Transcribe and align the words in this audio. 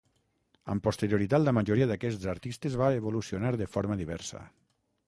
Amb 0.73 0.83
posterioritat 0.87 1.43
la 1.45 1.53
majoria 1.57 1.89
d'aquests 1.91 2.27
artistes 2.35 2.79
va 2.85 2.89
evolucionar 3.03 3.55
de 3.65 3.71
forma 3.77 4.01
diversa. 4.03 4.45